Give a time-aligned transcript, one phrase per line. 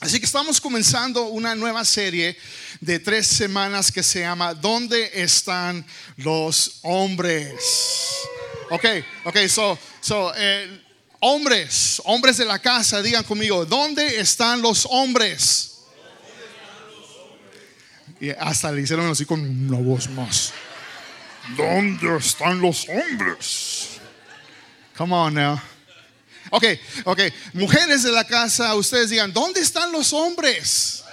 [0.00, 2.34] Así que estamos comenzando una nueva serie
[2.80, 5.84] de tres semanas que se llama ¿Dónde están
[6.16, 7.52] los hombres?
[8.70, 8.84] Ok,
[9.24, 10.82] ok, so, so eh,
[11.20, 15.82] hombres, hombres de la casa, digan conmigo, ¿dónde están los hombres?
[18.20, 20.54] Y hasta le hicieron así con una voz más.
[21.58, 24.00] ¿Dónde están los hombres?
[24.96, 25.60] Come on now.
[26.50, 26.64] Ok,
[27.04, 27.20] ok.
[27.54, 31.04] Mujeres de la casa, ustedes digan, ¿dónde están los hombres?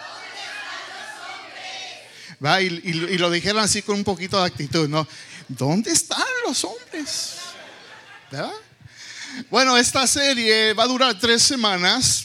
[2.43, 2.61] ¿Va?
[2.61, 5.07] Y, y- y lo dijeron así con un poquito de actitud, ¿no?
[5.47, 7.35] ¿Dónde están los hombres?
[8.31, 8.51] ¿Verdad?
[9.49, 12.23] Bueno, esta serie va a durar tres semanas.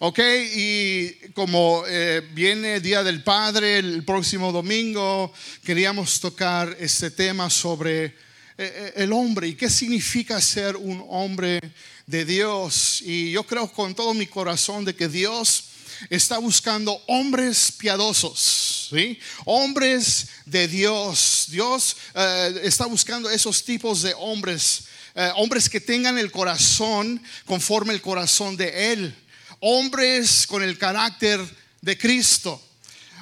[0.00, 0.20] Ok,
[0.54, 5.32] y como eh, viene Día del Padre el próximo domingo,
[5.64, 8.14] queríamos tocar este tema sobre eh,
[8.58, 11.60] eh, el hombre y qué significa ser un hombre
[12.08, 13.02] de Dios.
[13.02, 15.64] Y yo creo con todo mi corazón de que Dios
[16.10, 19.18] está buscando hombres piadosos, ¿sí?
[19.44, 21.46] hombres de Dios.
[21.48, 24.84] Dios eh, está buscando esos tipos de hombres,
[25.14, 29.14] eh, hombres que tengan el corazón conforme el corazón de Él,
[29.60, 31.40] hombres con el carácter
[31.82, 32.62] de Cristo.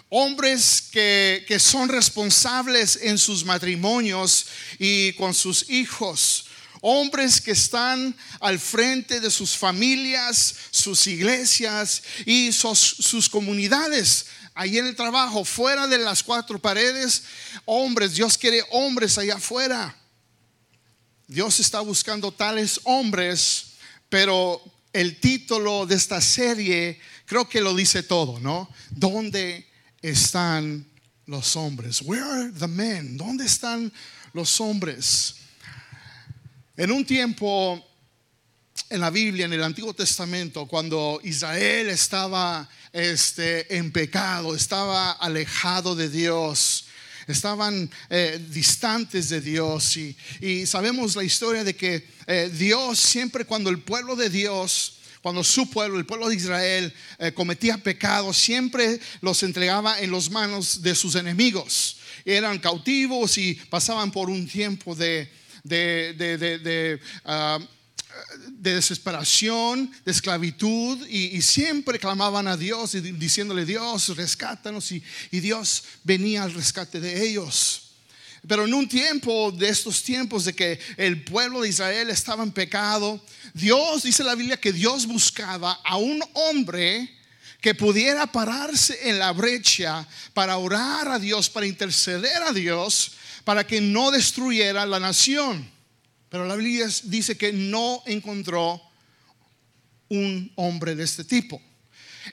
[0.09, 4.47] Hombres que, que son responsables en sus matrimonios
[4.79, 6.46] y con sus hijos.
[6.89, 14.27] Hombres que están al frente de sus familias, sus iglesias y sus, comunidades.
[14.55, 17.25] Ahí en el trabajo, fuera de las cuatro paredes,
[17.65, 19.99] hombres, Dios quiere hombres allá afuera.
[21.27, 23.73] Dios está buscando tales hombres,
[24.09, 24.63] pero
[24.93, 28.71] el título de esta serie creo que lo dice todo, ¿no?
[28.91, 29.69] ¿Dónde
[30.03, 30.87] están
[31.25, 32.01] los hombres?
[32.01, 33.17] Where are the men?
[33.17, 33.93] ¿Dónde están
[34.33, 35.46] los hombres?
[36.79, 37.83] En un tiempo
[38.91, 45.97] en la Biblia, en el Antiguo Testamento, cuando Israel estaba este, en pecado, estaba alejado
[45.97, 46.85] de Dios,
[47.27, 53.47] estaban eh, distantes de Dios y, y sabemos la historia de que eh, Dios siempre
[53.47, 54.93] cuando el pueblo de Dios
[55.23, 60.31] cuando su pueblo, el pueblo de Israel, eh, cometía pecado, siempre los entregaba en las
[60.31, 61.97] manos de sus enemigos.
[62.25, 65.29] Eran cautivos y pasaban por un tiempo de,
[65.67, 67.59] de, de, de- de, ah,
[68.49, 75.03] de desesperación, de esclavitud, y, siempre clamaban a Dios y di- diciéndole, Dios, rescátanos, y,
[75.31, 77.83] y Dios venía al rescate de ellos.
[78.49, 82.53] Pero en un tiempo de estos tiempos de que el pueblo de Israel estaba en
[82.53, 83.21] pecado,
[83.53, 87.13] Dios, dice la Biblia, que Dios buscaba a un hombre
[87.61, 93.13] que pudiera pararse en la brecha para orar a Dios, para interceder a Dios,
[93.47, 95.71] para que no destruyera la nación.
[96.29, 98.83] Pero la Biblia dice que no encontró
[100.09, 101.63] un hombre de este tipo.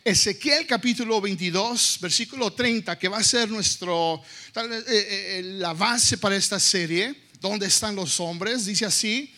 [0.03, 4.23] Ezequiel capítulo 22, versículo 30, que va a ser nuestro,
[4.56, 8.66] vez, eh, eh, la base para esta serie, ¿dónde están los hombres?
[8.66, 9.31] Dice así,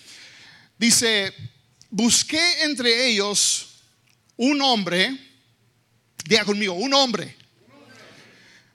[0.77, 1.33] dice,
[1.89, 3.81] busqué entre ellos
[4.37, 5.13] un hombre,
[6.23, 7.35] diga conmigo, un hombre.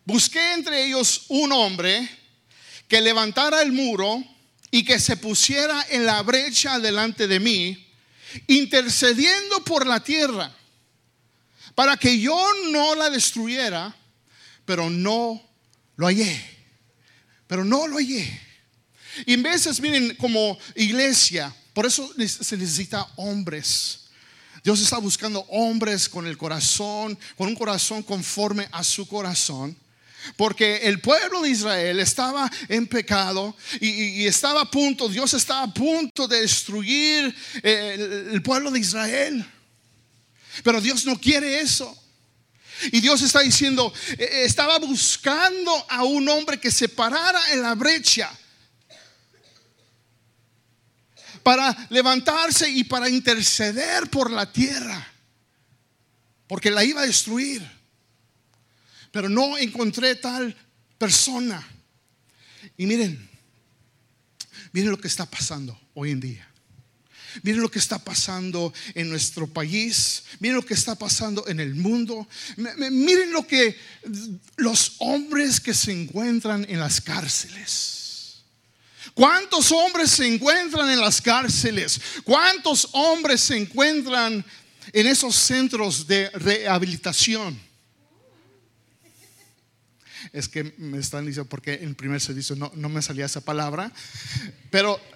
[0.05, 2.20] Busqué entre ellos un hombre
[2.91, 4.23] que levantara el muro
[4.73, 7.87] y que se pusiera en la brecha delante de mí,
[8.49, 10.53] intercediendo por la tierra,
[11.77, 12.37] para que yo
[12.73, 13.95] no la destruyera,
[14.65, 15.41] pero no
[15.95, 16.45] lo hallé.
[17.47, 18.41] Pero no lo hallé.
[19.25, 24.01] Y en veces, miren, como iglesia, por eso se necesita hombres.
[24.65, 29.77] Dios está buscando hombres con el corazón, con un corazón conforme a su corazón.
[30.37, 35.75] Porque el pueblo de Israel estaba en pecado y, estaba a punto, Dios estaba a
[35.75, 39.47] punto de destruir eh, el, el pueblo de Israel.
[40.63, 41.97] Pero Dios no quiere eso.
[42.93, 47.75] Y Dios está diciendo, eh, estaba buscando a un hombre que se parara en la
[47.75, 48.31] brecha
[51.43, 55.07] para levantarse y para interceder por la tierra,
[56.47, 57.80] porque la iba a destruir.
[59.11, 60.57] Pero no encontré tal
[60.99, 61.67] persona.
[62.77, 63.29] Y miren,
[64.73, 66.47] miren lo que está pasando hoy en día.
[67.43, 70.25] Miren lo que está pasando en nuestro país.
[70.41, 72.27] Miren lo que está pasando en el mundo.
[72.57, 73.77] Miren lo que
[74.57, 78.43] los hombres que se encuentran en las cárceles.
[79.15, 82.01] ¿Cuántos hombres se encuentran en las cárceles?
[82.25, 84.45] ¿Cuántos hombres se encuentran
[84.93, 87.70] en esos centros de rehabilitación?
[90.33, 93.93] Es que me están diciendo porque en primer servicio no, no me salía esa palabra,
[94.71, 95.01] pero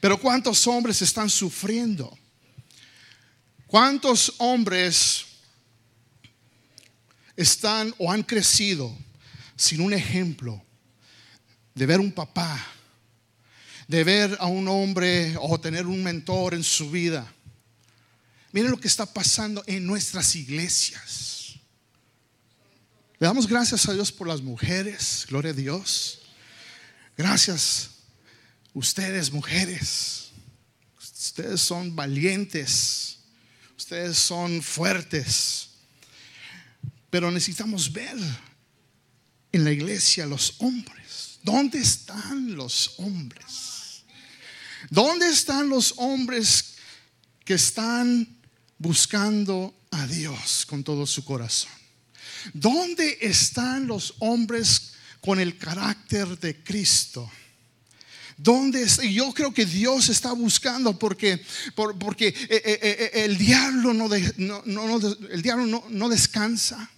[0.00, 2.16] Pero ¿cuántos hombres están sufriendo?
[3.66, 5.26] ¿Cuántos hombres
[7.36, 8.96] están o han crecido
[9.56, 10.62] sin un ejemplo
[11.74, 12.64] de ver un papá,
[13.88, 17.32] de ver a un hombre o tener un mentor en su vida?
[18.56, 21.56] Miren lo que está pasando en nuestras iglesias.
[23.18, 26.22] Le damos gracias a Dios por las mujeres, gloria a Dios.
[27.18, 27.90] Gracias,
[28.72, 30.30] ustedes mujeres.
[30.98, 33.16] Ustedes son valientes
[33.76, 35.68] ustedes son fuertes.
[37.08, 38.16] Pero necesitamos ver
[39.52, 41.38] en la iglesia los hombres.
[41.44, 44.02] ¿Dónde están los hombres?
[44.90, 46.74] ¿Dónde están los hombres
[47.44, 48.35] que están
[48.78, 51.72] buscando a Dios con todo su corazón?
[52.52, 57.30] ¿Dónde están los hombres con el carácter de Cristo?
[58.36, 61.42] ¿Dónde Yo creo que Dios está buscando porque,
[61.74, 66.90] porque eh, eh, eh, el diablo, no, el diablo no, descansa.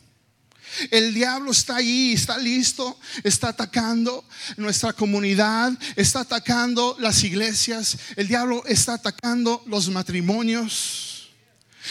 [0.91, 4.23] El diablo está ahí, está listo, está atacando
[4.59, 11.08] nuestra comunidad, está atacando las iglesias, el diablo está atacando los matrimonios,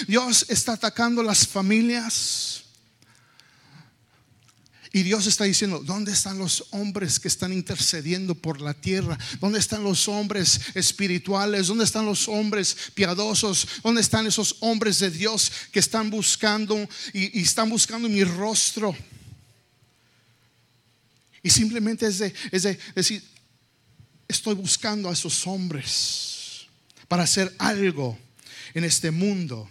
[0.05, 2.63] Dios está atacando las familias.
[4.94, 9.17] Y Dios está diciendo, ¿dónde están los hombres que están intercediendo por la tierra?
[9.39, 11.67] ¿Dónde están los hombres espirituales?
[11.67, 13.67] ¿Dónde están los hombres piadosos?
[13.83, 16.75] ¿Dónde están esos hombres de Dios que están buscando
[17.13, 18.95] y, están buscando mi rostro?
[21.43, 23.23] Y simplemente es de, es de decir,
[24.27, 26.65] estoy buscando a esos hombres
[27.07, 28.17] para hacer algo
[28.73, 29.69] en este mundo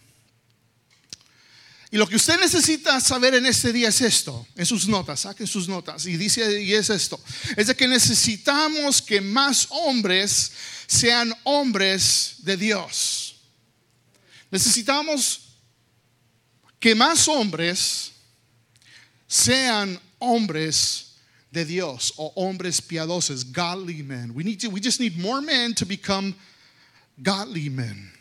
[1.91, 5.47] y lo que usted necesita saber en este día es esto, en sus notas, saquen
[5.47, 6.05] sus notas.
[6.07, 7.21] Y dice, y es esto,
[7.57, 10.51] es de que necesitamos que más hombres
[10.87, 13.37] sean hombres de Dios.
[14.51, 15.43] Necesitamos
[16.81, 18.13] que más hombres
[19.29, 21.15] sean hombres
[21.53, 24.33] de Dios o hombres piadosos, godly men.
[24.35, 26.35] We need to, we just need more men to become
[27.23, 28.13] godly men.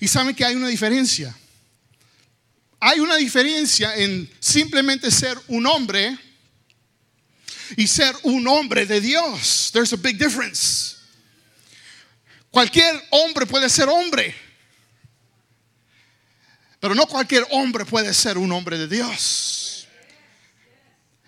[0.00, 1.36] Y saben que hay una diferencia
[2.86, 6.18] hay una diferencia en simplemente ser un hombre
[7.78, 9.70] y ser un hombre de Dios.
[9.72, 10.96] There's a big difference.
[12.50, 14.34] Cualquier hombre puede ser hombre,
[16.78, 19.88] pero no cualquier hombre puede ser un hombre de Dios.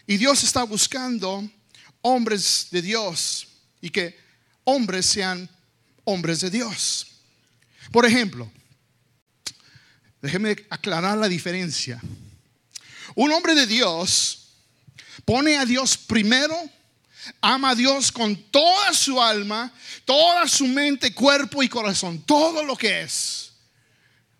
[0.06, 1.50] Y Dios está buscando
[2.02, 3.48] hombres de Dios
[3.80, 4.14] y que
[4.64, 5.48] hombres sean
[6.04, 7.06] hombres de Dios.
[7.90, 8.52] Por ejemplo,
[10.26, 12.02] Déjeme aclarar la diferencia.
[13.14, 14.48] Un hombre de Dios
[15.24, 16.68] pone a Dios primero,
[17.40, 19.72] ama a Dios con toda su alma,
[20.04, 23.52] toda su mente, cuerpo y corazón, todo lo que es.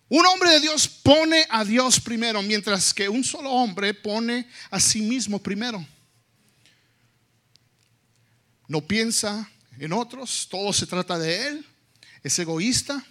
[0.09, 4.81] Un hombre de Dios pone a Dios primero, mientras que un solo hombre pone a
[4.81, 5.87] sí mismo primero.
[8.67, 9.49] No piensa
[9.79, 11.65] en otros, todo se trata de él,
[12.23, 13.01] es egoísta.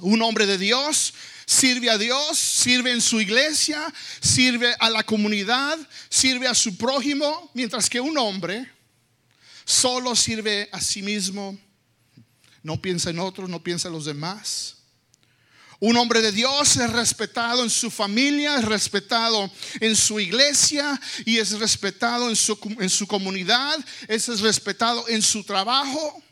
[0.00, 1.14] Un hombre de Dios
[1.46, 7.50] sirve a Dios, sirve en su iglesia, sirve a la comunidad, sirve a su prójimo,
[7.54, 8.70] mientras que un hombre
[9.64, 11.58] solo sirve a sí mismo,
[12.62, 14.76] no piensa en otros, no piensa en los demás.
[15.80, 21.38] Un hombre de Dios es respetado en su familia, es respetado en su iglesia y
[21.38, 26.23] es respetado en su, en su comunidad, es respetado en su trabajo.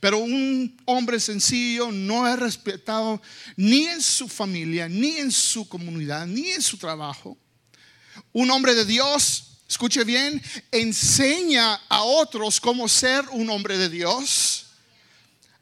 [0.00, 3.20] Pero un hombre sencillo no es respetado
[3.56, 7.36] ni en su familia, ni en su comunidad, ni en su trabajo.
[8.32, 14.66] Un hombre de Dios, escuche bien, enseña a otros cómo ser un hombre de Dios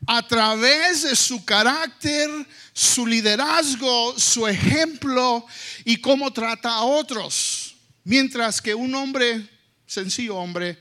[0.06, 2.30] a través de su carácter,
[2.72, 5.44] su liderazgo, su ejemplo
[5.84, 7.74] y cómo trata a otros.
[8.04, 9.48] Mientras que un hombre,
[9.86, 10.78] sencillo hombre,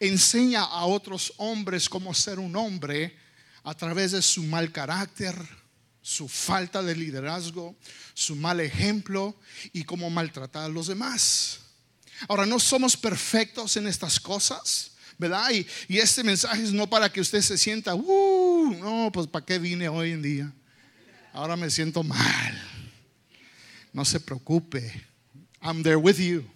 [0.00, 3.16] enseña a otros hombres cómo ser un hombre
[3.64, 5.36] a través de su mal carácter,
[6.00, 7.76] su falta de liderazgo,
[8.14, 9.34] su mal ejemplo
[9.72, 11.60] y cómo maltratar a los demás.
[12.28, 15.50] Ahora, no somos perfectos en estas cosas, ¿verdad?
[15.50, 19.58] Y, este mensaje es no para que usted se sienta, uh, no, pues ¿para qué
[19.58, 20.52] vine hoy en día?
[21.32, 22.62] Ahora me siento mal.
[23.92, 25.04] No se preocupe.
[25.60, 26.48] I'm there with you.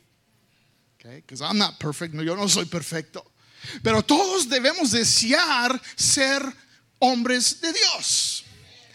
[1.16, 2.14] Because I'm not perfect.
[2.14, 3.24] No, yo no soy perfecto.
[3.82, 6.42] Pero todos debemos desear ser
[6.98, 8.44] hombres de Dios.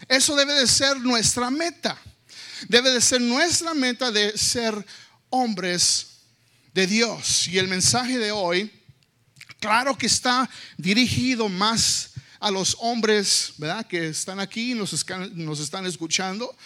[0.08, 1.98] Eso debe de ser nuestra meta.
[2.68, 4.74] Debe de ser nuestra meta de ser
[5.30, 6.06] hombres
[6.72, 7.48] de Dios.
[7.48, 8.70] Y el mensaje de hoy,
[9.60, 13.86] claro que está dirigido más a los hombres, ¿verdad?
[13.86, 15.04] Que están aquí, nos,
[15.34, 16.56] nos están escuchando.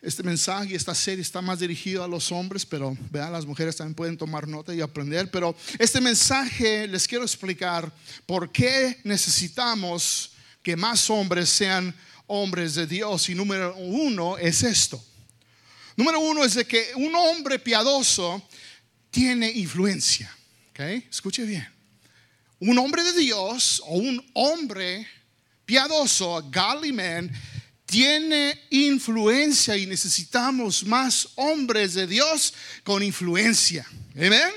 [0.00, 3.96] Este mensaje, esta serie está más dirigido a los hombres, pero vean, las mujeres también
[3.96, 5.28] pueden tomar nota y aprender.
[5.28, 7.92] Pero este mensaje les quiero explicar
[8.24, 10.30] por qué necesitamos
[10.62, 11.92] que más hombres sean
[12.28, 13.28] hombres de Dios.
[13.28, 15.02] Y número uno es esto.
[15.96, 18.40] Número uno es de que un hombre piadoso
[19.10, 20.32] tiene influencia.
[20.70, 21.04] ¿Okay?
[21.10, 21.66] Escuche bien.
[22.60, 25.08] Un hombre de Dios o un hombre
[25.64, 27.32] piadoso, godly man,
[27.88, 32.52] tiene influencia y necesitamos más hombres de Dios
[32.84, 33.86] con influencia.
[34.14, 34.52] Amen.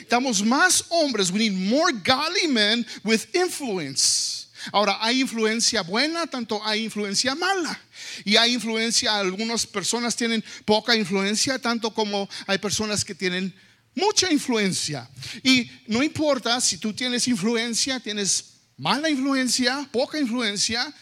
[0.00, 1.30] Estamos más hombres.
[1.30, 4.48] We need more godly men with influence.
[4.70, 7.80] Ahora, hay influencia buena, tanto hay influencia mala.
[8.22, 13.54] Y hay influencia, algunas personas tienen poca influencia, tanto como hay personas que tienen
[13.94, 15.08] mucha influencia.
[15.42, 18.44] Y no importa si tú tienes influencia, tienes
[18.76, 20.92] mala influencia, poca influencia,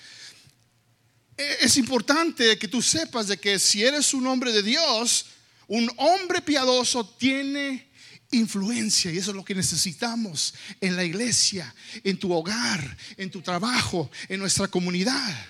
[1.61, 5.27] es importante que tú sepas de que si eres un hombre de Dios,
[5.69, 7.89] un hombre piadoso tiene
[8.33, 11.73] influencia y eso es lo que necesitamos en la iglesia,
[12.03, 15.47] en tu hogar, en tu trabajo, en nuestra comunidad.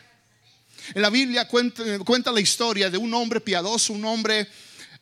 [0.95, 4.49] En la Biblia cuenta, la historia de un hombre piadoso, un hombre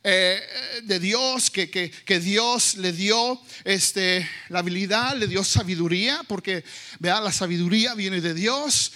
[0.03, 0.39] eh,
[0.83, 6.63] de Dios que, que, Dios le dio este, la habilidad, le dio sabiduría, porque
[6.99, 8.91] vea, la sabiduría viene de Dios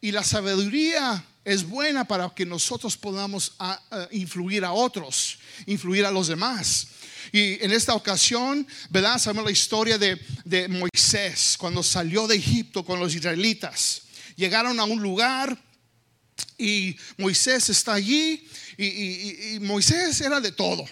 [0.00, 6.04] y la sabiduría es buena para que nosotros podamos ah, ah, influir a otros, influir
[6.04, 6.88] a los demás.
[7.32, 9.18] Y en esta ocasión, ¿verdad?
[9.18, 14.02] Sabemos la historia de, de Moisés cuando salió de Egipto con los israelitas.
[14.36, 15.56] Llegaron a un lugar
[16.58, 20.84] y Moisés está allí y, Moisés era de todo,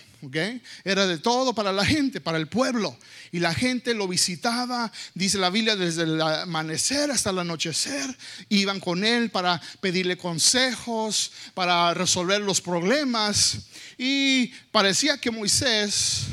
[0.84, 2.96] Era de todo para la gente, para el pueblo.
[3.30, 8.16] Y la gente lo visitaba, dice la Biblia, desde el amanecer hasta el anochecer.
[8.48, 13.58] Iban con él para pedirle consejos, para resolver los problemas.
[13.96, 16.26] Y parecía que Moisés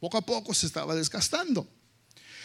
[0.00, 1.66] poco a poco se estaba desgastando.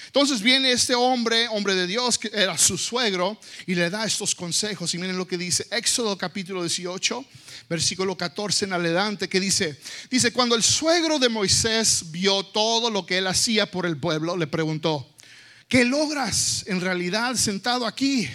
[0.10, 4.34] Entonces viene este hombre, hombre de Dios, que era su suegro, y le da estos
[4.34, 4.92] consejos.
[4.96, 7.24] Y miren lo que dice Éxodo capítulo 18,
[7.70, 13.06] versículo 14 en adelante, que dice, dice, cuando el suegro de Moisés vio todo lo
[13.06, 15.08] que él hacía por el pueblo, le preguntó,
[15.68, 18.28] ¿qué logras en realidad sentado aquí?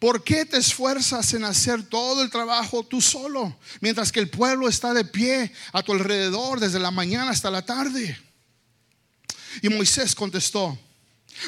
[0.00, 4.68] ¿Por qué te esfuerzas en hacer todo el trabajo tú solo, mientras que el pueblo
[4.68, 8.18] está de pie a tu alrededor desde la mañana hasta la tarde?
[9.62, 10.78] Y Moisés contestó,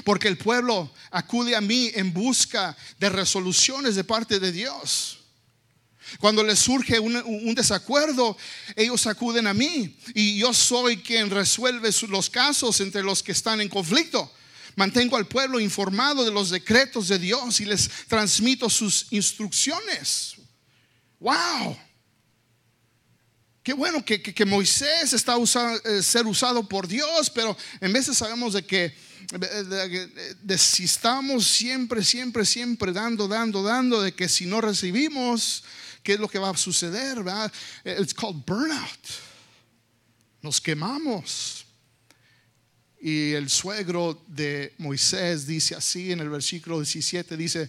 [0.04, 5.18] porque el pueblo acude a mí en busca de resoluciones de parte de Dios.
[6.18, 8.36] Cuando les surge un, desacuerdo,
[8.74, 13.60] ellos acuden a mí y yo soy quien resuelve los casos entre los que están
[13.60, 14.32] en conflicto.
[14.76, 20.34] Mantengo al pueblo informado de los decretos de Dios y les transmito sus instrucciones.
[21.20, 21.76] ¡Wow!
[23.62, 28.54] Qué bueno que, Moisés está usando, eh, ser usado por Dios, pero en veces sabemos
[28.54, 28.94] de que
[30.56, 35.62] si estamos siempre, siempre, siempre dando, dando, dando, de que si no recibimos,
[36.02, 37.22] ¿qué es lo que va a suceder?
[37.22, 37.52] ¿verdad?
[37.84, 39.06] It's called burnout.
[40.40, 41.66] Nos quemamos.
[42.98, 47.68] Y el suegro de Moisés dice así en el versículo 17, dice,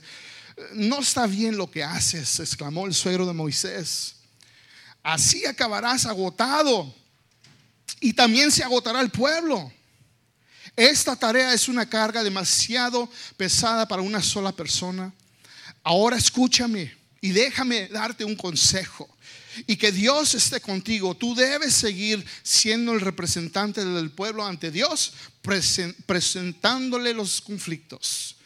[0.74, 4.21] no está bien lo que haces, exclamó el suegro de Moisés
[5.04, 6.94] así acabarás agotado
[8.00, 9.72] y también se agotará el pueblo.
[10.76, 15.14] Esta tarea es una carga demasiado pesada para una sola persona.
[15.84, 19.10] Ahora escúchame y déjame darte un consejo.
[19.68, 21.14] Y que Dios esté contigo.
[21.14, 25.14] Tú debes seguir siendo el representante del pueblo ante Dios,
[26.06, 28.38] presentándole los conflictos.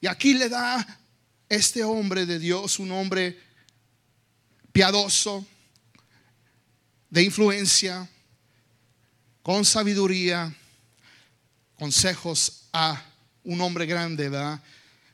[0.00, 1.00] Y aquí le da
[1.48, 3.38] este hombre de Dios, un hombre
[4.76, 5.42] piadoso,
[7.08, 8.06] de influencia,
[9.42, 10.54] con sabiduría,
[11.78, 13.02] consejos a
[13.42, 14.62] un hombre grande, ¿verdad?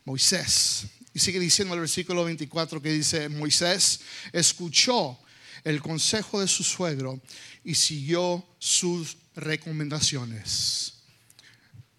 [0.04, 0.87] Moisés.
[1.14, 4.00] Y sigue diciendo el versículo 24 que dice, Moisés
[4.33, 5.16] escuchó
[5.62, 7.23] el consejo de su suegro
[7.62, 10.95] y siguió sus recomendaciones.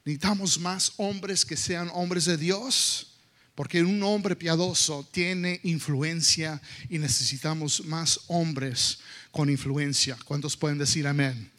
[0.03, 3.12] Necesitamos más hombres que sean hombres de Dios
[3.55, 8.99] porque un hombre piadoso tiene influencia y necesitamos más hombres
[9.31, 10.17] con influencia.
[10.25, 11.51] ¿Cuántos pueden decir amén?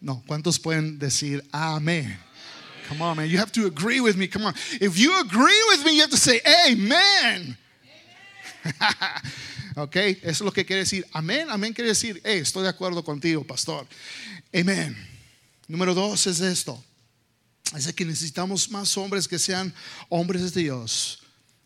[0.00, 2.18] No, ¿cuántos pueden decir amén?
[2.88, 3.28] Come on, man.
[3.28, 4.28] You have to agree with me.
[4.28, 4.54] Come on.
[4.80, 7.56] If you agree with me, you have to say amen.
[9.76, 11.06] ok, eso es lo que quiere decir.
[11.12, 13.86] Amén, amén quiere decir, hey, estoy de acuerdo contigo, pastor.
[14.52, 14.96] Amén.
[15.68, 16.82] Número dos es esto.
[17.76, 19.74] Es que necesitamos más hombres que sean
[20.08, 21.20] hombres de Dios.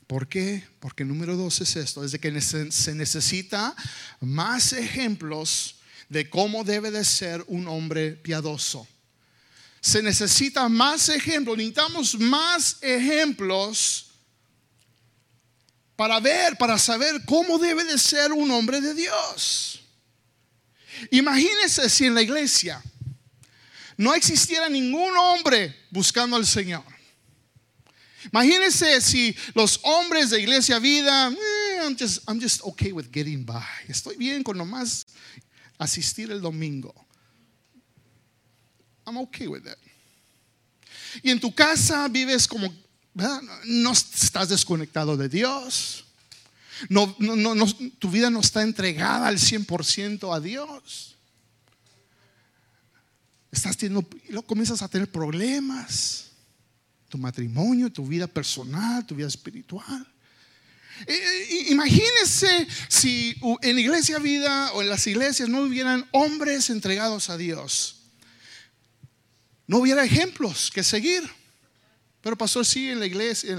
[0.07, 0.67] ¿Por qué?
[0.81, 3.77] Porque número dos es esto, es de que se necesita
[4.21, 5.77] más ejemplos
[6.09, 8.89] de cómo debe de ser un hombre piadoso.
[9.83, 14.07] Se necesita más ejemplos, necesitamos más ejemplos
[15.95, 19.81] para ver, para saber cómo debe de ser un hombre de Dios.
[21.11, 22.83] Imagínense si en la iglesia
[23.99, 26.85] no existiera ningún hombre buscando al Señor.
[28.33, 31.81] Imagínense si los hombres de iglesia vida, eh,
[32.27, 33.63] I'm, just, okay with getting by.
[33.89, 35.05] Estoy bien con nomás
[35.79, 36.95] asistir el domingo.
[39.05, 39.79] I'm okay with that.
[41.23, 42.73] Y en tu casa vives como
[43.65, 46.05] no estás desconectado de Dios.
[46.89, 47.67] No, no,
[47.99, 51.18] tu vida no está entregada al 100% a Dios.
[53.59, 56.27] Estás teniendo, y luego comienzas a tener problemas.
[57.09, 60.07] Tu matrimonio, tu vida personal, tu vida espiritual.
[61.67, 67.97] Imagínense si en iglesia vida o en las iglesias no hubieran hombres entregados a Dios.
[69.67, 71.29] No hubiera ejemplos que seguir.
[72.21, 73.57] Pero pastor, sí, en la iglesia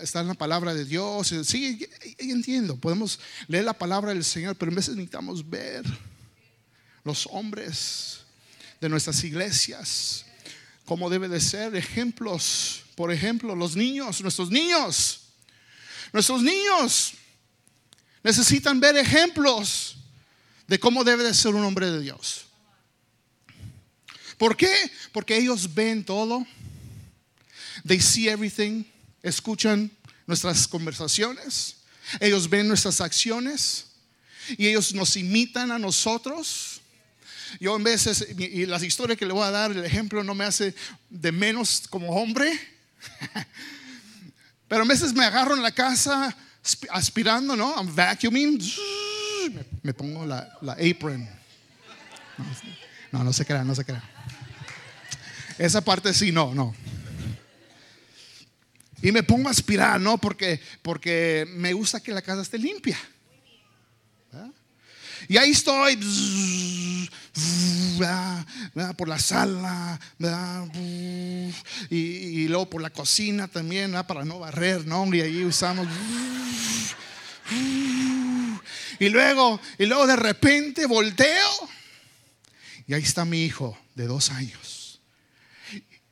[0.00, 1.34] está en la palabra de Dios.
[1.44, 5.84] Sí, entiendo, podemos leer la palabra del Señor, pero en veces necesitamos ver
[7.04, 8.23] los hombres
[8.84, 10.26] de nuestras iglesias,
[10.84, 12.82] cómo debe de ser ejemplos.
[12.96, 15.22] Por ejemplo, los niños, nuestros niños,
[16.12, 17.14] nuestros niños
[18.22, 19.96] necesitan ver ejemplos
[20.68, 22.44] de cómo debe de ser un hombre de Dios.
[24.36, 24.70] ¿Por qué?
[25.12, 26.46] Porque ellos ven todo
[27.86, 28.84] They see everything,
[29.22, 29.90] escuchan
[30.26, 31.76] nuestras conversaciones,
[32.20, 33.86] ellos ven nuestras acciones
[34.58, 36.73] y ellos nos imitan a nosotros.
[37.60, 40.44] Yo en veces, y las historias que le voy a dar, el ejemplo no me
[40.44, 40.74] hace
[41.10, 42.52] de menos como hombre,
[44.68, 46.36] pero a veces me agarro en la casa
[46.90, 47.74] aspirando, ¿no?
[47.76, 48.60] I'm vacuuming,
[49.82, 51.28] me, pongo la, la apron.
[53.12, 54.02] No, no se crea, no se crea.
[55.58, 56.74] Esa parte sí, no, no.
[59.02, 60.18] Y me pongo a aspirar, ¿no?
[60.18, 62.98] Porque, porque me gusta que la casa esté limpia.
[65.28, 65.96] Y ahí estoy
[68.96, 69.98] por la sala
[71.90, 75.12] y, luego por la cocina también para no barrer, ¿no?
[75.14, 75.86] Y ahí usamos
[78.98, 81.50] y luego y luego de repente volteo
[82.86, 84.83] y ahí está mi hijo de dos años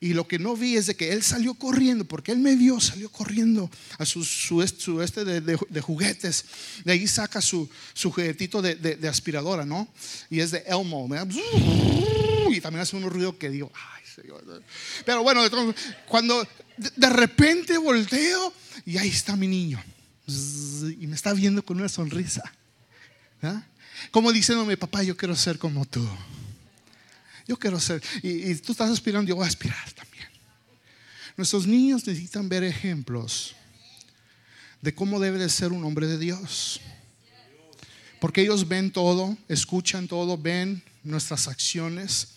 [0.03, 2.77] y lo que no vi es de que él salió corriendo, porque él me vio,
[2.81, 6.43] salió corriendo a su, su, este de, juguetes.
[6.83, 9.87] De ahí saca su, su juguetito de, aspiradora, ¿no?
[10.29, 11.07] Y es de Elmo.
[12.49, 14.43] Y también hace un ruido que digo, ay, señor.
[15.05, 15.41] Pero bueno,
[16.05, 18.53] cuando de, repente volteo
[18.85, 19.81] y ahí está mi niño.
[20.27, 22.43] Y me está viendo con una sonrisa.
[24.11, 26.05] Como diciéndome, papá, yo quiero ser como tú.
[27.47, 30.27] Yo quiero ser, y, tú estás aspirando, yo voy a aspirar también.
[31.35, 33.55] Nuestros niños necesitan ver ejemplos
[34.81, 36.79] de cómo debe de ser un hombre de Dios.
[38.19, 42.29] Porque ellos ven todo, escuchan todo, ven nuestras acciones.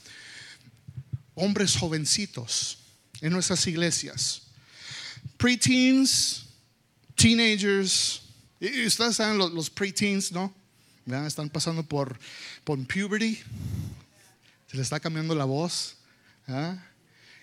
[1.34, 2.78] Hombres jovencitos
[3.20, 4.42] en nuestras iglesias.
[5.36, 6.46] Preteens,
[7.14, 8.22] teenagers.
[8.58, 10.52] Y ustedes saben los, los preteens, ¿no?
[11.06, 12.18] Están pasando por,
[12.64, 13.38] por puberty
[14.70, 15.96] se le está cambiando la voz.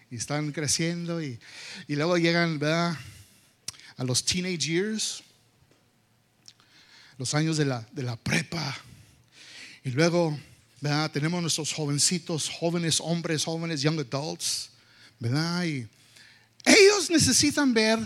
[0.10, 1.40] Y están creciendo y,
[1.88, 5.24] luego llegan a los teenage years,
[7.18, 8.76] los años de la, de la prepa.
[9.84, 10.38] Y luego
[11.12, 14.70] tenemos nuestros jovencitos, jóvenes hombres, jóvenes young adults.
[15.24, 15.64] ¿verdad?
[15.64, 15.88] Y
[16.66, 17.98] ellos necesitan ver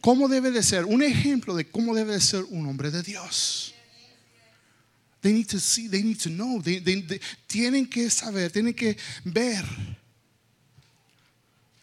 [0.00, 3.74] cómo debe de ser, un ejemplo de cómo debe de ser un hombre de Dios.
[5.26, 6.62] They need to see, they need to know.
[7.48, 9.64] tienen que saber, tienen que ver.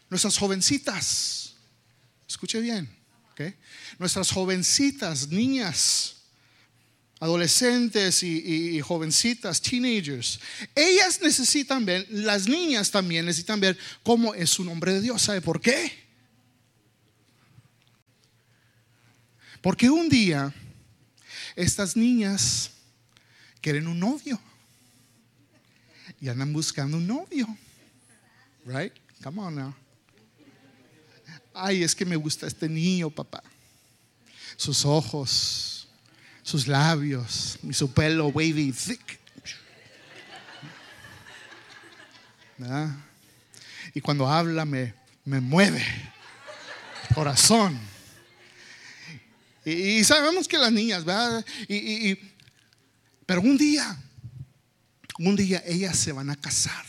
[0.08, 1.54] Nuestras jovencitas,
[2.26, 2.88] escuche bien,
[3.32, 3.54] okay?
[3.98, 6.22] nuestras jovencitas, niñas,
[7.20, 10.40] adolescentes y, y, jovencitas, teenagers,
[10.74, 15.20] ellas necesitan ver, las niñas también necesitan ver cómo es un hombre de Dios.
[15.20, 15.92] ¿Sabe por qué?
[19.60, 20.50] Porque un día
[21.54, 22.70] estas niñas
[23.64, 24.38] quieren un novio.
[26.20, 27.46] Y andan buscando un novio.
[28.66, 28.92] Right?
[29.22, 29.74] Come on now.
[31.54, 33.42] Ay, es que me gusta este niño, papá.
[34.56, 35.88] Sus ojos,
[36.42, 39.18] sus labios, y su pelo wavy, thick.
[43.94, 45.82] y cuando habla me, me mueve
[47.14, 47.78] corazón.
[49.64, 51.44] Y, sabemos que las niñas, ¿verdad?
[51.68, 52.33] Y,
[53.26, 53.96] pero un día,
[55.18, 56.84] un día ellas se van a casar.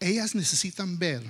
[0.00, 1.22] Ellas necesitan ver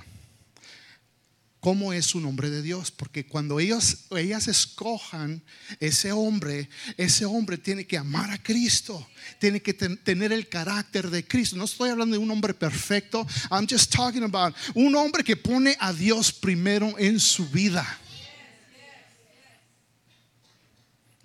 [1.65, 5.43] cómo es un hombre de Dios, porque cuando ellos, ellas escojan
[5.81, 9.09] ese hombre, ese hombre tiene que amar a Cristo,
[9.39, 11.57] tiene que tener el carácter de Cristo.
[11.57, 15.75] No estoy hablando de un hombre perfecto, I'm just talking about un hombre que pone
[15.81, 17.99] a Dios primero en su vida.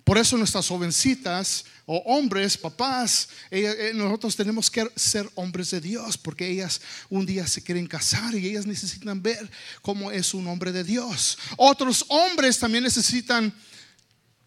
[0.04, 6.16] Por eso nuestras jovencitas o hombres, papás, eh, nosotros tenemos que ser hombres de Dios
[6.16, 9.50] porque ellas un día se quieren casar y ellas necesitan ver
[9.82, 11.36] cómo es un hombre de Dios.
[11.56, 13.52] Otros hombres también necesitan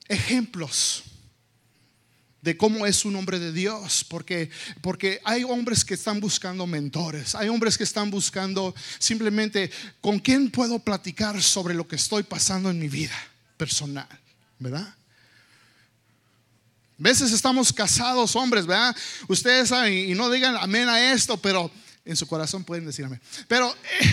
[0.08, 1.04] ejemplos
[2.42, 7.36] de cómo es un hombre de Dios, porque, porque hay hombres que están buscando mentores,
[7.36, 12.70] hay hombres que están buscando simplemente con quién puedo platicar sobre lo que estoy pasando
[12.70, 13.18] en mi vida
[13.58, 14.08] personal,
[14.60, 14.96] ¿verdad?
[16.98, 18.96] Veces estamos casados, hombres, ¿verdad?
[19.28, 21.72] Ustedes saben, y no digan amén a esto, pero
[22.06, 23.22] en su corazón pueden decir amén.
[23.48, 24.10] Pero eh,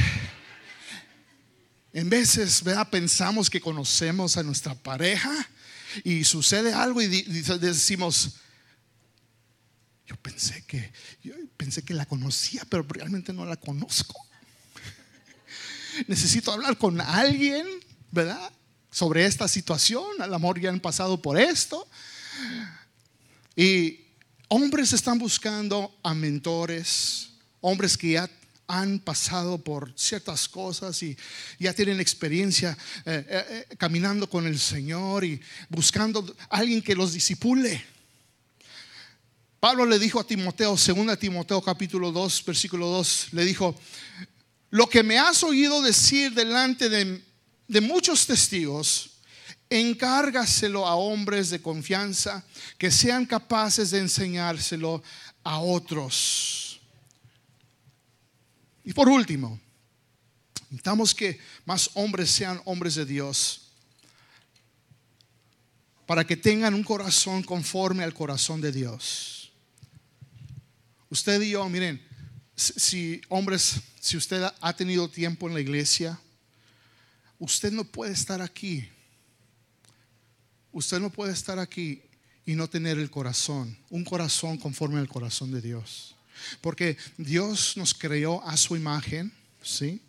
[1.92, 2.88] en veces, ¿verdad?
[2.88, 5.48] Pensamos que conocemos a nuestra pareja
[6.04, 8.36] y sucede algo y decimos,
[10.06, 14.14] yo pensé que, yo pensé que la conocía, pero realmente no la conozco.
[16.06, 17.66] Necesito hablar con alguien,
[18.10, 18.52] ¿verdad?
[18.90, 20.04] Sobre esta situación.
[20.20, 21.88] Al amor ya han pasado por esto.
[23.57, 24.00] Y
[24.48, 28.31] hombres están buscando a mentores, hombres que ya
[28.70, 31.16] han pasado por ciertas cosas y
[31.59, 37.12] ya tienen experiencia eh, eh, eh, caminando con el Señor y buscando alguien que los
[37.12, 37.85] disipule.
[39.59, 43.79] Pablo le dijo a Timoteo, según Timoteo capítulo 2, versículo 2, le dijo,
[44.70, 47.22] lo que me has oído decir delante de,
[47.66, 49.11] de muchos testigos,
[49.70, 52.44] encárgaselo a hombres de confianza
[52.76, 55.00] que sean capaces de enseñárselo
[55.44, 56.80] a otros.
[58.85, 59.61] Y por último,
[60.64, 63.68] necesitamos que más hombres sean hombres de Dios
[66.04, 69.52] para que tengan un corazón conforme al corazón de Dios.
[71.09, 72.04] Usted y yo, miren,
[72.56, 76.20] si hombres, si usted ha tenido tiempo en la iglesia,
[77.38, 78.88] usted no puede estar aquí
[80.72, 82.02] Usted no puede estar aquí
[82.46, 86.16] y no tener el corazón, un corazón conforme al corazón de Dios.
[86.61, 90.00] Porque Dios nos creó a su imagen, ¿sí?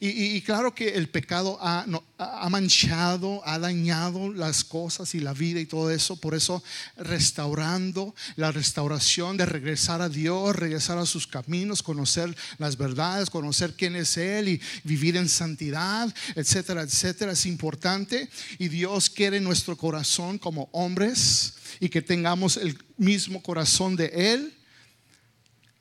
[0.00, 1.86] Y, claro que el pecado ha,
[2.18, 6.16] ha, manchado, ha dañado las cosas y la vida y todo eso.
[6.16, 6.62] Por eso
[6.96, 13.74] restaurando la restauración de regresar a Dios, regresar a sus caminos, conocer las verdades, conocer
[13.74, 17.32] quién es Él y vivir en santidad, etcétera, etcétera.
[17.32, 18.28] Es importante
[18.58, 24.54] y Dios quiere nuestro corazón como hombres y que tengamos el mismo corazón de Él.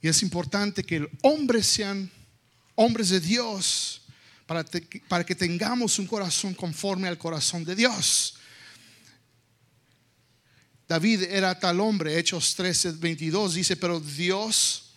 [0.02, 2.12] Y es importante que hombres sean
[2.76, 4.02] hombres de Dios
[5.08, 8.36] para, que tengamos un corazón conforme al corazón de Dios.
[10.88, 14.94] David era tal hombre, Hechos 13, 22 dice, pero Dios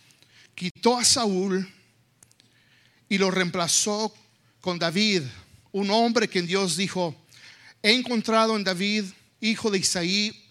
[0.53, 1.67] quitó a Saúl
[3.09, 4.13] y lo reemplazó
[4.61, 5.23] con David,
[5.71, 7.15] un hombre que Dios dijo,
[7.81, 9.05] he encontrado en David,
[9.39, 10.43] hijo de Isaí,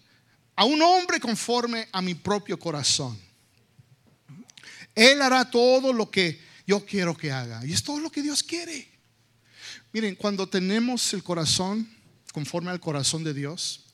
[0.55, 3.19] a un hombre conforme a mi propio corazón.
[4.95, 7.65] Él hará todo lo que yo quiero que haga.
[7.65, 8.87] Y es todo lo que Dios quiere.
[9.93, 11.87] Miren, cuando tenemos el corazón
[12.33, 13.85] conforme al corazón de Dios,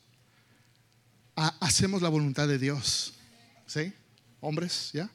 [1.60, 3.14] hacemos la voluntad de Dios.
[3.68, 3.94] ¿Sí?
[4.42, 5.10] Hombres, ¿ya?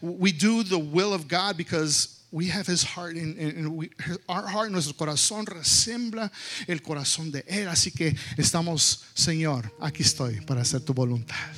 [0.00, 3.90] We do the will of God because we have his heart and,
[4.28, 6.32] our heart, nuestro corazón resembla
[6.66, 7.68] el corazón de Él.
[7.68, 11.52] Así que estamos, Señor, aquí estoy para hacer tu voluntad.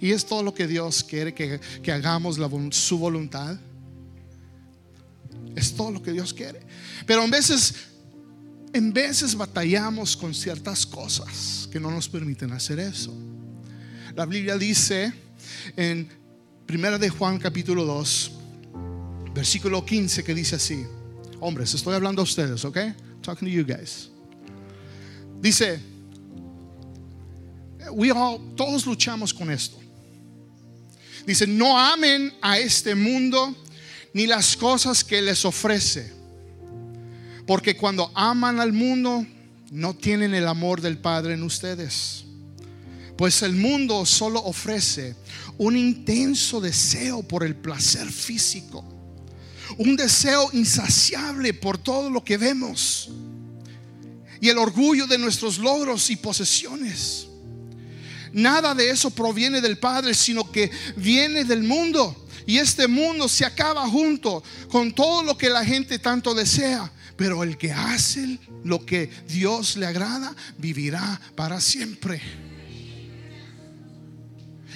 [0.00, 2.38] Y es todo lo que Dios quiere que, que hagamos
[2.70, 3.58] su voluntad.
[5.54, 6.60] Es todo lo que Dios quiere.
[7.06, 7.74] Pero en veces,
[8.72, 13.14] en veces batallamos con ciertas cosas que no nos permiten hacer eso.
[14.14, 15.12] La Biblia dice
[15.76, 16.08] en
[16.66, 18.32] Primera de Juan capítulo 2,
[19.34, 20.84] versículo 15 que dice así.
[21.40, 22.78] Hombres, estoy hablando a ustedes, ¿ok?
[23.22, 24.10] Talking to you guys.
[25.40, 25.80] Dice,
[27.92, 29.78] we all, todos luchamos con esto.
[31.26, 33.54] Dice, no amen a este mundo
[34.16, 36.10] ni las cosas que les ofrece.
[37.46, 39.26] Porque cuando aman al mundo,
[39.70, 42.24] no tienen el amor del Padre en ustedes.
[43.18, 45.14] Pues el mundo solo ofrece
[45.58, 48.82] un intenso deseo por el placer físico,
[49.76, 53.10] un deseo insaciable por todo lo que vemos
[54.40, 57.25] y el orgullo de nuestros logros y posesiones.
[58.32, 62.26] Nada de eso proviene del Padre, sino que viene del mundo.
[62.46, 66.90] Y este mundo se acaba junto con todo lo que la gente tanto desea.
[67.16, 72.20] Pero el que hace lo que Dios le agrada, vivirá para siempre.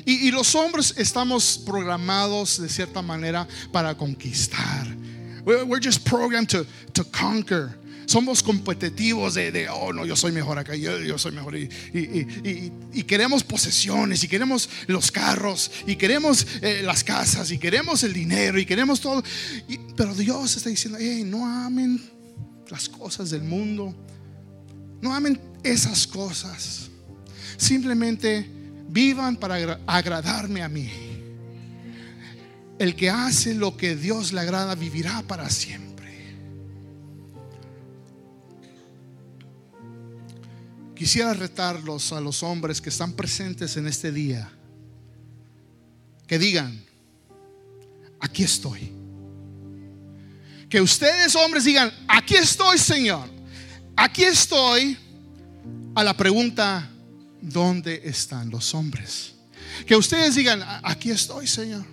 [0.07, 4.87] Y, los hombres estamos programados de cierta manera para conquistar.
[5.45, 7.77] We're, just programmed to, to conquer
[8.11, 11.57] somos competitivos de, oh no, yo soy mejor acá, yo, soy mejor.
[11.57, 11.69] Y,
[13.05, 18.59] queremos posesiones, y queremos los carros, y queremos eh, las casas, y queremos el dinero,
[18.59, 19.23] y queremos todo.
[19.97, 22.03] pero Dios está diciendo, hey, no amen
[22.69, 23.95] las cosas del mundo,
[25.01, 26.91] no amen esas cosas.
[27.57, 28.45] Simplemente
[28.89, 30.91] vivan para agradarme a mí.
[32.81, 35.90] El que hace lo que Dios le agrada vivirá para siempre.
[41.01, 44.53] Quisiera retarlos a los hombres que están presentes en este día.
[46.27, 46.85] Que digan,
[48.21, 48.93] aquí estoy.
[50.69, 53.31] Que ustedes hombres digan, aquí estoy Señor.
[53.97, 54.99] Aquí estoy
[55.95, 56.91] a la pregunta,
[57.41, 59.33] ¿dónde están los hombres?
[59.87, 61.87] Que ustedes digan, aquí estoy Señor.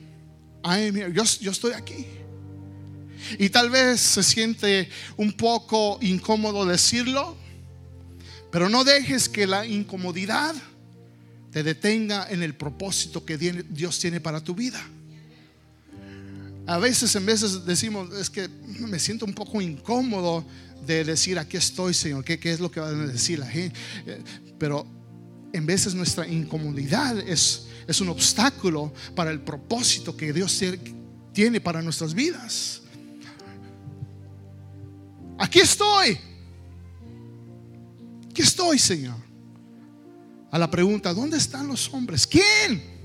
[1.14, 2.06] yo, yo estoy aquí.
[3.40, 7.38] Y tal vez se siente un poco incómodo decirlo,
[8.58, 10.56] pero no dejes que la incomodidad
[11.52, 14.84] te detenga en el propósito que Dios tiene para tu vida.
[16.66, 20.44] A veces en veces decimos, es que me siento un poco incómodo
[20.88, 23.78] de decir, aquí estoy, Señor, ¿qué, es lo que va a decir la gente?
[24.58, 24.88] Pero
[25.54, 30.60] en veces nuestra incomodidad es, es un obstáculo para el propósito que Dios
[31.32, 32.82] tiene para nuestras vidas.
[35.38, 36.18] Aquí estoy.
[38.42, 39.18] Estoy, Señor.
[40.52, 42.26] A la pregunta, ¿dónde están los hombres?
[42.26, 42.98] ¿Quién?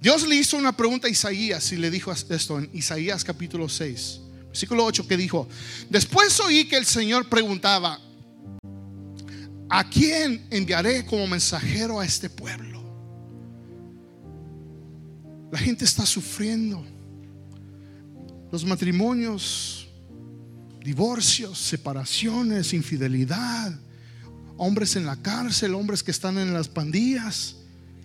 [0.00, 4.20] Dios le hizo una pregunta a Isaías y le dijo esto en Isaías capítulo 6,
[4.48, 5.48] versículo 8, que dijo,
[5.88, 8.00] después oí que el Señor preguntaba,
[9.68, 12.82] ¿a quién enviaré como mensajero a este pueblo?
[15.52, 16.84] La gente está sufriendo.
[18.50, 19.81] Los matrimonios
[20.82, 23.72] divorcios, separaciones, infidelidad,
[24.56, 27.56] hombres en la cárcel, hombres que están en las pandillas,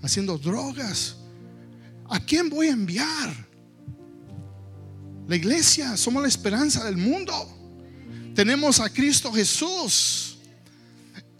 [0.01, 1.17] haciendo drogas.
[2.09, 3.47] ¿A quién voy a enviar?
[5.27, 7.33] La iglesia, somos la esperanza del mundo.
[8.33, 10.37] Tenemos a Cristo Jesús.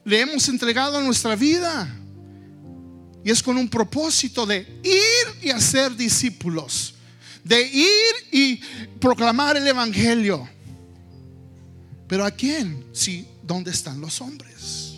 [0.04, 1.88] Le hemos entregado nuestra vida.
[3.24, 6.96] Y es con un propósito de ir y hacer discípulos.
[7.44, 8.56] De ir y
[9.00, 10.50] proclamar el Evangelio.
[12.08, 12.86] Pero ¿a quién?
[12.94, 14.96] Si, ¿dónde están los hombres?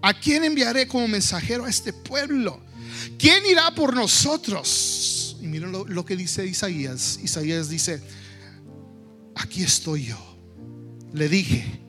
[0.00, 2.60] ¿A quién enviaré como mensajero a este pueblo?
[3.18, 5.36] ¿Quién irá por nosotros?
[5.40, 7.18] Y miren lo, que dice Isaías.
[7.22, 8.00] Isaías dice,
[9.34, 10.38] aquí estoy yo.
[11.12, 11.80] Le dije,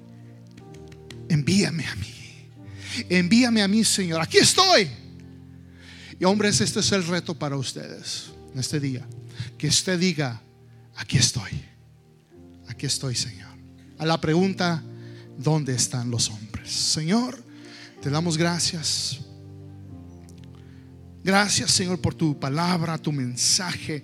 [1.29, 2.13] envíame a mí.
[3.09, 4.21] Envíame a mí, Señor.
[4.21, 4.89] Aquí estoy.
[6.19, 9.07] Y hombres, este es el reto para ustedes en este día.
[9.59, 10.41] Que usted diga,
[10.95, 11.51] aquí estoy
[12.77, 13.49] aquí estoy, Señor.
[13.97, 14.83] A la pregunta,
[15.35, 16.71] ¿dónde están los hombres?
[16.71, 17.43] Señor,
[18.03, 19.17] te damos gracias.
[21.23, 24.03] Gracias, Señor, por tu palabra, tu mensaje.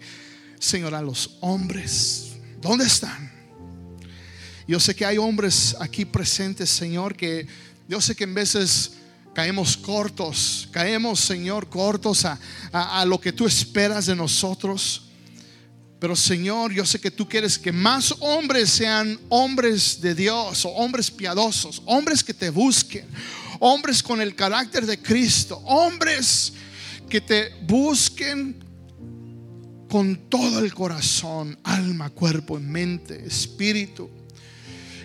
[0.57, 3.31] Señor, a los hombres, ¿dónde están?
[4.67, 7.45] Yo sé que hay hombres aquí presentes, Señor, que
[7.87, 8.93] yo sé que en veces
[9.35, 12.39] caemos cortos, caemos, Señor, cortos a,
[12.71, 15.12] a lo que tú esperas de nosotros.
[16.03, 20.69] Pero Señor, yo sé que tú quieres que más hombres sean hombres de Dios o
[20.71, 23.07] hombres piadosos, hombres que te busquen,
[23.61, 26.51] hombres con el carácter de Cristo, hombres
[27.07, 28.61] que te busquen
[29.89, 34.09] con todo el corazón, alma, cuerpo, mente, espíritu.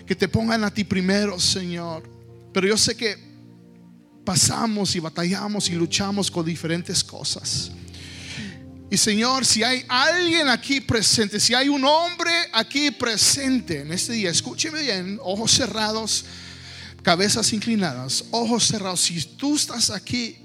[0.05, 2.03] Que te pongan a ti primero, Señor.
[2.51, 3.15] Pero yo sé que
[4.25, 7.71] pasamos y batallamos y luchamos con diferentes cosas.
[8.91, 14.13] Y Señor, si hay alguien aquí presente, si hay un hombre aquí presente en este
[14.13, 16.25] día, escúcheme bien, ojos cerrados,
[17.03, 19.01] cabezas inclinadas, ojos cerrados.
[19.01, 20.37] Si tú estás aquí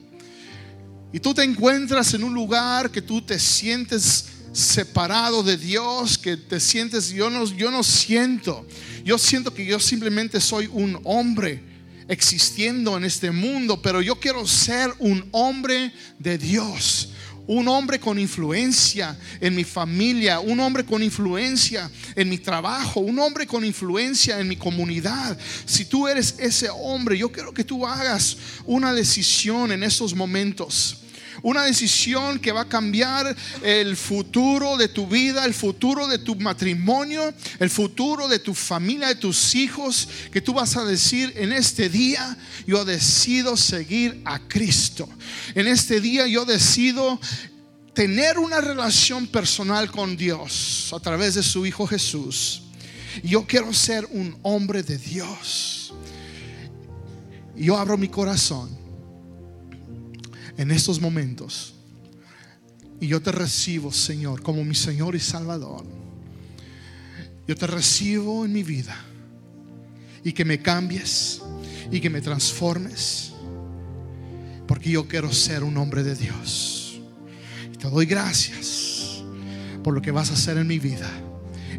[1.10, 6.36] y tú te encuentras en un lugar que tú te sientes separado de Dios, que
[6.36, 8.66] te sientes, yo no, yo no siento,
[9.06, 11.64] yo siento que yo simplemente soy un hombre
[12.08, 17.08] existiendo en este mundo, pero yo quiero ser un hombre de Dios
[17.46, 23.18] un hombre con influencia en mi familia, un hombre con influencia en mi trabajo, un
[23.18, 25.36] hombre con influencia en mi comunidad.
[25.66, 31.03] Si tú eres ese hombre, yo quiero que tú hagas una decisión en estos momentos.
[31.44, 36.36] Una decisión que va a cambiar el futuro de tu vida, el futuro de tu
[36.36, 41.52] matrimonio, el futuro de tu familia, de tus hijos, que tú vas a decir en
[41.52, 45.06] este día, yo decido seguir a Cristo.
[45.54, 47.20] En este día yo decido
[47.92, 52.62] tener una relación personal con Dios a través de su Hijo Jesús.
[53.22, 55.92] Yo quiero ser un hombre de Dios.
[57.54, 58.83] Yo abro mi corazón
[60.56, 61.74] en estos momentos.
[63.00, 65.84] Y yo te recibo, Señor, como mi Señor y Salvador.
[67.46, 68.96] Yo te recibo en mi vida.
[70.22, 71.42] Y que me cambies
[71.90, 73.32] y que me transformes.
[74.66, 77.00] Porque yo quiero ser un hombre de Dios.
[77.78, 79.22] Te doy gracias
[79.82, 81.10] por lo que vas a hacer en mi vida.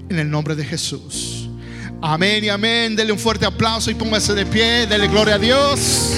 [0.09, 1.49] En el nombre de Jesús.
[2.01, 2.95] Amén y amén.
[2.95, 4.85] Dele un fuerte aplauso y póngase de pie.
[4.85, 6.11] Dele gloria a Dios.